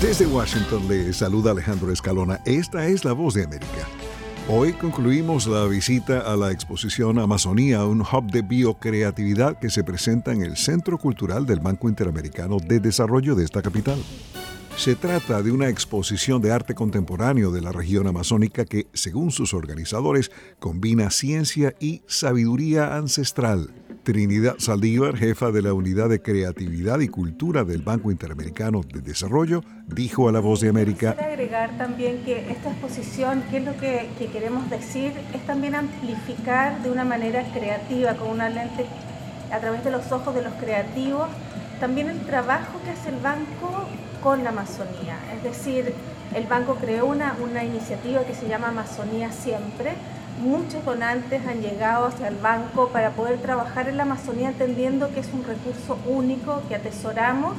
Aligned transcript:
Desde 0.00 0.24
Washington 0.24 0.88
le 0.88 1.12
saluda 1.12 1.50
Alejandro 1.50 1.92
Escalona. 1.92 2.40
Esta 2.46 2.86
es 2.86 3.04
la 3.04 3.12
voz 3.12 3.34
de 3.34 3.44
América. 3.44 3.86
Hoy 4.48 4.72
concluimos 4.72 5.46
la 5.46 5.66
visita 5.66 6.20
a 6.20 6.36
la 6.36 6.50
exposición 6.52 7.18
Amazonía, 7.18 7.84
un 7.84 8.00
hub 8.00 8.30
de 8.30 8.40
biocreatividad 8.40 9.58
que 9.58 9.68
se 9.68 9.84
presenta 9.84 10.32
en 10.32 10.40
el 10.40 10.56
Centro 10.56 10.96
Cultural 10.96 11.44
del 11.44 11.60
Banco 11.60 11.86
Interamericano 11.86 12.56
de 12.66 12.80
Desarrollo 12.80 13.34
de 13.34 13.44
esta 13.44 13.60
capital. 13.60 13.98
Se 14.80 14.96
trata 14.96 15.42
de 15.42 15.52
una 15.52 15.68
exposición 15.68 16.40
de 16.40 16.52
arte 16.52 16.74
contemporáneo 16.74 17.50
de 17.50 17.60
la 17.60 17.70
región 17.70 18.06
amazónica 18.06 18.64
que, 18.64 18.86
según 18.94 19.30
sus 19.30 19.52
organizadores, 19.52 20.32
combina 20.58 21.10
ciencia 21.10 21.74
y 21.78 22.00
sabiduría 22.06 22.96
ancestral. 22.96 23.74
Trinidad 24.04 24.54
Saldívar, 24.56 25.18
jefa 25.18 25.50
de 25.50 25.60
la 25.60 25.74
Unidad 25.74 26.08
de 26.08 26.22
Creatividad 26.22 27.00
y 27.00 27.08
Cultura 27.08 27.64
del 27.64 27.82
Banco 27.82 28.10
Interamericano 28.10 28.80
de 28.80 29.02
Desarrollo, 29.02 29.62
dijo 29.86 30.30
a 30.30 30.32
La 30.32 30.40
Voz 30.40 30.62
de 30.62 30.70
América. 30.70 31.14
Quiero 31.14 31.30
agregar 31.30 31.76
también 31.76 32.24
que 32.24 32.50
esta 32.50 32.70
exposición, 32.70 33.44
¿qué 33.50 33.58
es 33.58 33.64
lo 33.66 33.76
que, 33.76 34.08
que 34.18 34.28
queremos 34.28 34.70
decir? 34.70 35.12
Es 35.34 35.46
también 35.46 35.74
amplificar 35.74 36.82
de 36.82 36.90
una 36.90 37.04
manera 37.04 37.44
creativa, 37.52 38.14
con 38.14 38.30
una 38.30 38.48
lente 38.48 38.86
a 39.52 39.60
través 39.60 39.84
de 39.84 39.90
los 39.90 40.10
ojos 40.10 40.34
de 40.34 40.42
los 40.42 40.54
creativos, 40.54 41.28
también 41.80 42.10
el 42.10 42.20
trabajo 42.20 42.78
que 42.84 42.90
hace 42.90 43.08
el 43.08 43.16
banco 43.16 43.86
con 44.22 44.44
la 44.44 44.50
Amazonía. 44.50 45.16
Es 45.34 45.42
decir, 45.42 45.94
el 46.34 46.46
banco 46.46 46.76
creó 46.76 47.06
una, 47.06 47.34
una 47.42 47.64
iniciativa 47.64 48.22
que 48.22 48.34
se 48.34 48.46
llama 48.46 48.68
Amazonía 48.68 49.32
Siempre. 49.32 49.94
Muchos 50.42 50.84
donantes 50.84 51.44
han 51.46 51.62
llegado 51.62 52.06
hacia 52.06 52.28
el 52.28 52.36
banco 52.36 52.88
para 52.88 53.10
poder 53.10 53.38
trabajar 53.38 53.88
en 53.88 53.96
la 53.96 54.04
Amazonía 54.04 54.48
entendiendo 54.48 55.12
que 55.12 55.20
es 55.20 55.32
un 55.32 55.42
recurso 55.42 55.98
único 56.06 56.62
que 56.68 56.76
atesoramos, 56.76 57.54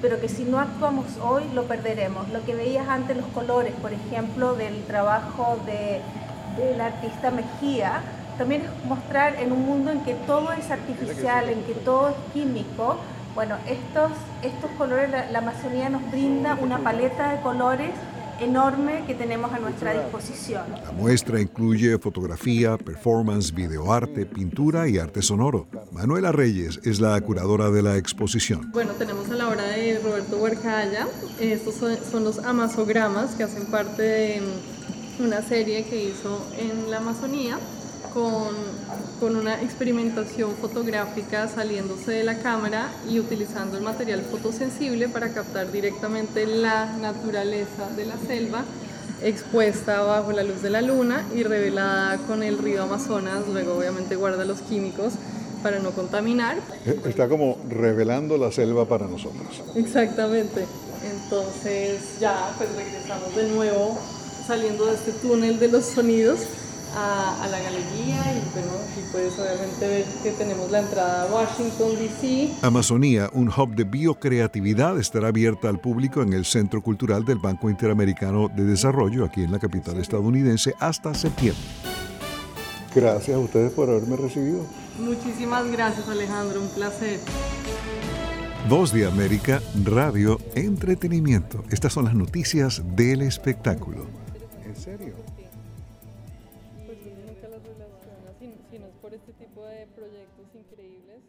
pero 0.00 0.20
que 0.20 0.28
si 0.28 0.44
no 0.44 0.58
actuamos 0.58 1.06
hoy 1.22 1.44
lo 1.54 1.64
perderemos. 1.64 2.28
Lo 2.30 2.42
que 2.44 2.54
veías 2.54 2.88
antes, 2.88 3.16
los 3.16 3.26
colores, 3.26 3.74
por 3.80 3.92
ejemplo, 3.92 4.54
del 4.54 4.84
trabajo 4.84 5.58
de, 5.66 6.00
del 6.60 6.80
artista 6.80 7.30
Mejía, 7.30 8.00
también 8.38 8.62
es 8.62 8.84
mostrar 8.86 9.36
en 9.36 9.52
un 9.52 9.64
mundo 9.64 9.90
en 9.90 10.00
que 10.00 10.14
todo 10.14 10.52
es 10.52 10.70
artificial, 10.70 11.48
en 11.48 11.62
que 11.62 11.72
todo 11.72 12.10
es 12.10 12.16
químico, 12.34 12.98
bueno, 13.36 13.58
estos, 13.68 14.12
estos 14.42 14.70
colores, 14.72 15.10
la, 15.10 15.30
la, 15.30 15.38
Amazonía 15.40 15.90
nos 15.90 16.10
brinda 16.10 16.54
una 16.54 16.78
paleta 16.78 17.32
de 17.34 17.42
colores 17.42 17.90
enorme 18.40 19.04
que 19.06 19.14
tenemos 19.14 19.52
a 19.52 19.58
nuestra 19.58 19.92
disposición. 19.92 20.64
La 20.82 20.92
muestra 20.92 21.38
incluye 21.38 21.98
fotografía, 21.98 22.78
performance, 22.78 23.54
videoarte, 23.54 24.24
pintura 24.24 24.88
y 24.88 24.98
arte 24.98 25.20
sonoro. 25.20 25.68
Manuela 25.92 26.32
Reyes 26.32 26.80
es 26.82 26.98
la 26.98 27.20
curadora 27.20 27.70
de 27.70 27.82
la 27.82 27.96
exposición. 27.98 28.70
Bueno, 28.72 28.92
tenemos 28.92 29.30
a 29.30 29.34
la 29.34 29.48
obra 29.48 29.64
de 29.64 30.00
Roberto 30.02 30.38
Huercaya. 30.38 31.06
Estos 31.38 31.74
son, 31.74 31.94
son 32.10 32.24
los 32.24 32.38
amazogramas 32.38 33.34
que 33.34 33.42
hacen 33.42 33.66
parte 33.66 34.02
de 34.02 34.42
una 35.20 35.42
serie 35.42 35.84
que 35.84 36.04
hizo 36.04 36.42
en 36.58 36.90
la 36.90 36.98
Amazonía 36.98 37.58
con, 38.16 38.54
con, 39.20 39.36
una 39.36 39.60
experimentación 39.60 40.52
fotográfica 40.52 41.48
saliéndose 41.48 42.12
de 42.12 42.24
la 42.24 42.38
cámara 42.38 42.88
y 43.06 43.20
utilizando 43.20 43.76
el 43.76 43.84
material 43.84 44.22
fotosensible 44.22 45.10
para 45.10 45.34
captar 45.34 45.70
directamente 45.70 46.46
la 46.46 46.86
naturaleza 46.96 47.90
de 47.94 48.06
la 48.06 48.16
selva 48.16 48.64
expuesta 49.22 50.00
bajo 50.00 50.32
la 50.32 50.44
luz 50.44 50.62
de 50.62 50.70
la 50.70 50.80
luna 50.80 51.26
y 51.34 51.42
revelada 51.42 52.16
con 52.26 52.42
el 52.42 52.56
río 52.56 52.84
Amazonas, 52.84 53.46
luego 53.52 53.76
obviamente 53.76 54.16
guarda 54.16 54.46
los 54.46 54.62
químicos 54.62 55.12
para 55.62 55.78
no 55.78 55.90
contaminar. 55.90 56.56
Está 57.04 57.28
como 57.28 57.58
revelando 57.68 58.38
la 58.38 58.50
selva 58.50 58.86
para 58.86 59.06
nosotros. 59.06 59.62
Exactamente. 59.74 60.64
Entonces 61.04 62.18
ya 62.18 62.54
pues 62.56 62.70
regresamos 62.76 63.36
de 63.36 63.48
nuevo 63.50 63.98
saliendo 64.46 64.86
de 64.86 64.94
este 64.94 65.12
túnel 65.12 65.58
de 65.58 65.68
los 65.68 65.84
sonidos 65.84 66.40
a, 66.96 67.44
a, 67.44 67.48
la 67.48 67.60
galería 67.60 68.32
y, 68.32 68.52
bueno, 68.52 68.72
y 68.96 69.12
puedes 69.12 69.38
obviamente 69.38 69.86
ver 69.86 70.04
que 70.22 70.32
tenemos 70.32 70.70
la 70.70 70.80
entrada 70.80 71.22
a 71.22 71.26
Washington, 71.26 71.96
D.C. 71.96 72.54
Amazonía, 72.62 73.30
un 73.34 73.48
hub 73.48 73.74
de 73.74 73.84
biocreatividad, 73.84 74.98
estará 74.98 75.28
abierta 75.28 75.68
al 75.68 75.78
público 75.78 76.22
en 76.22 76.32
el 76.32 76.44
Centro 76.44 76.82
Cultural 76.82 77.24
del 77.24 77.38
Banco 77.38 77.68
Interamericano 77.68 78.48
de 78.48 78.64
Desarrollo, 78.64 79.24
aquí 79.24 79.42
en 79.42 79.52
la 79.52 79.58
capital 79.58 79.98
estadounidense, 79.98 80.74
hasta 80.80 81.14
septiembre. 81.14 81.62
Gracias 82.94 83.36
a 83.36 83.38
ustedes 83.38 83.72
por 83.72 83.90
haberme 83.90 84.16
recibido. 84.16 84.64
Muchísimas 84.98 85.70
gracias 85.70 86.08
Alejandro, 86.08 86.62
un 86.62 86.68
placer. 86.68 87.20
Voz 88.68 88.92
de 88.92 89.06
América, 89.06 89.60
Radio, 89.84 90.40
Entretenimiento. 90.54 91.62
Estas 91.70 91.92
son 91.92 92.06
las 92.06 92.14
noticias 92.14 92.82
del 92.96 93.22
espectáculo. 93.22 94.06
¿En 94.66 94.74
serio? 94.74 95.14
sino 98.70 98.86
es 98.86 98.94
por 98.96 99.14
este 99.14 99.32
tipo 99.34 99.64
de 99.64 99.86
proyectos 99.88 100.54
increíbles. 100.54 101.22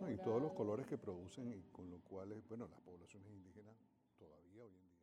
No, 0.00 0.10
y 0.10 0.16
todos 0.18 0.42
los 0.42 0.52
colores 0.52 0.86
que 0.86 0.98
producen 0.98 1.52
y 1.52 1.62
con 1.72 1.90
lo 1.90 1.98
cual, 2.00 2.42
bueno, 2.48 2.66
las 2.68 2.80
poblaciones 2.80 3.30
indígenas 3.30 3.74
todavía 4.18 4.64
hoy 4.64 4.74
en 4.74 4.88
día. 4.88 4.93